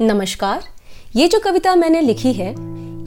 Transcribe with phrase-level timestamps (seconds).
[0.00, 0.62] नमस्कार।
[1.16, 2.50] ये जो कविता मैंने लिखी है,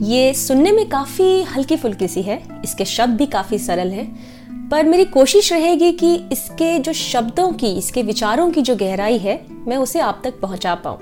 [0.04, 4.84] ये सुनने में काफ़ी हल्की फुल्की सी है, इसके शब्द भी काफ़ी सरल हैं, पर
[4.84, 9.34] मेरी कोशिश रहेगी कि इसके जो शब्दों की, इसके विचारों की जो गहराई है,
[9.68, 10.98] मैं उसे आप तक पहुँचा पाऊँ,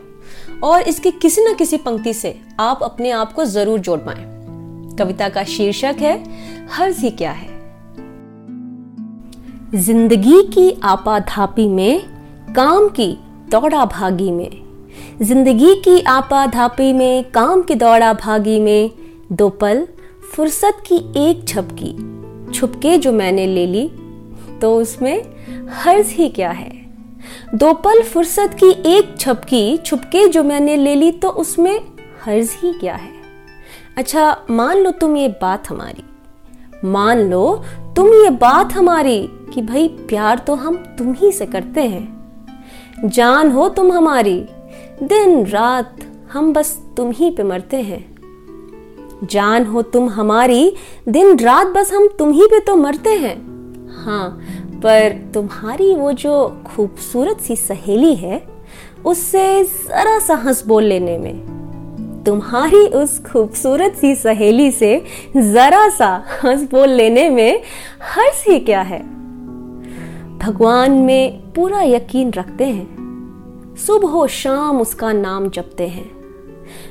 [0.63, 4.25] और इसकी किसी न किसी पंक्ति से आप अपने आप को ज़रूर जोड़ पाए।
[4.99, 6.17] कविता का शीर्षक है,
[6.71, 7.51] हर्ज ही क्या है?
[9.75, 12.03] ज़िंदगी की आपाधापी में,
[12.55, 13.17] काम की
[13.51, 14.72] दौड़ा भागी में
[15.23, 18.91] ज़िंदगी की आपाधापी में, काम की दौड़ा भागी में,
[19.33, 19.87] दो पल,
[20.37, 20.97] फुर्सत की
[21.29, 23.91] एक झपकी, छुपके जो मैंने ले ली।
[24.61, 25.23] तो उसमें
[25.73, 26.71] हर्ज ही क्या है?
[27.55, 31.81] दो पल, फुर्सत की एक छपकी छुपके जो मैंने ले ली तो उसमें
[32.25, 33.11] हर्ज ही क्या है?
[33.99, 36.05] अच्छा मान लो तुम ये बात हमारी।
[36.85, 37.63] मान लो
[37.97, 39.19] तुम ये बात हमारी
[39.55, 42.23] कि भाई, प्यार तो हम तुम ही से करते हैं।
[43.05, 44.45] जान हो तुम हमारी
[45.03, 45.97] दिन रात
[46.33, 48.17] हम बस तुम ही पे मरते हैं।
[49.25, 50.77] जान हो तुम हमारी,
[51.09, 53.37] दिन रात बस हम तुम ही पे तो मरते हैं।
[54.05, 54.41] हाँ
[54.75, 58.43] पर तुम्हारी वो जो खूबसूरत सी सहेली है,
[59.05, 65.05] उससे जरा सा हंस बोल लेने में। तुम्हारी उस खूबसूरत सी सहेली से
[65.37, 67.63] जरा सा हंस बोल लेने में
[68.03, 69.03] हर्ष ही क्या है?
[70.39, 73.02] भगवान में पूरा यकीन रखते हैं।
[73.77, 76.11] सुबह शाम उसका नाम जपते हैं।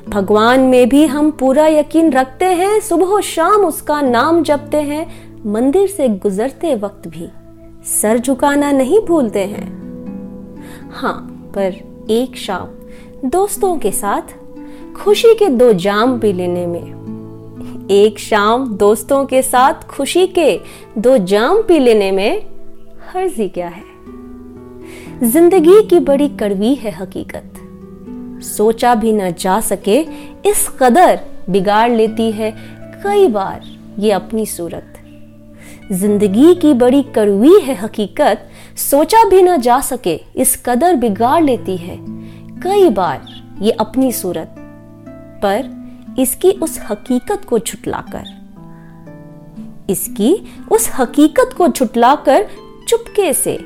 [0.09, 5.88] भगवान में भी हम पूरा यकीन रखते हैं, सुबह शाम उसका नाम जपते हैं। मंदिर
[5.88, 7.29] से गुजरते वक्त भी
[7.85, 9.67] सर झुकाना नहीं भूलते हैं।
[10.91, 11.75] हाँ पर
[12.09, 12.67] एक शाम
[13.29, 14.21] दोस्तों के साथ
[14.93, 17.01] खुशी के दो जाम पी लेने में।
[17.91, 20.59] एक शाम दोस्तों के साथ खुशी के
[20.97, 22.45] दो जाम पी लेने में
[23.13, 23.91] हर्जी क्या है?
[25.23, 27.58] ज़िंदगी की बड़ी कड़वी है हकीकत।
[28.45, 30.00] सोचा भी न जा सके,
[30.45, 31.19] इस कदर
[31.50, 32.52] बिगाड़ लेती है
[33.03, 33.61] कई बार
[34.00, 34.94] ये अपनी सूरत।
[35.91, 41.78] ज़िंदगी की बड़ी कड़वी है हकीकत, सोचा भी न जा सके, इस कदर बिगाड़ लेती
[41.78, 41.97] है
[42.63, 43.28] कई बार
[43.62, 44.56] ये अपनी सूरत।
[45.44, 48.25] पर इसकी उस हकीकत को छुटलाकर,
[49.90, 50.35] इसकी
[50.72, 52.47] उस हकीकत को छुटलाकर
[52.88, 53.59] चुपके से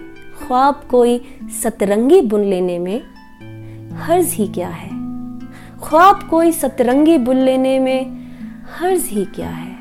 [0.48, 1.22] ख्वाब कोई
[1.64, 3.02] सतरंगी बुन लेने में
[3.94, 4.90] हर्ज ही क्या है?
[5.84, 8.30] ख्वाब कोई सतरंगी बुन लेने में
[8.80, 9.75] हर्ज ही क्या है?